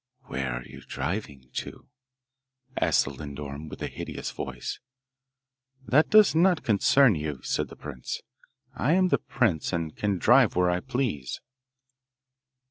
'Where 0.23 0.53
are 0.53 0.65
you 0.65 0.81
driving 0.81 1.51
to?' 1.53 1.87
asked 2.81 3.05
the 3.05 3.11
lindorm 3.11 3.69
with 3.69 3.83
a 3.83 3.87
hideous 3.87 4.31
voice. 4.31 4.79
'That 5.85 6.09
does 6.09 6.33
not 6.33 6.63
concern 6.63 7.13
you,' 7.13 7.43
said 7.43 7.67
the 7.67 7.75
prince. 7.75 8.19
'I 8.73 8.93
am 8.93 9.07
the 9.09 9.19
prince, 9.19 9.71
and 9.71 9.95
can 9.95 10.17
drive 10.17 10.55
where 10.55 10.71
I 10.71 10.79
please. 10.79 11.39